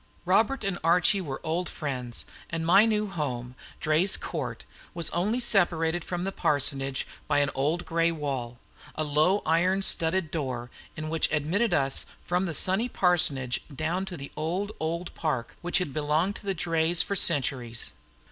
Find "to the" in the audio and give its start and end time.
14.05-14.31, 16.37-16.55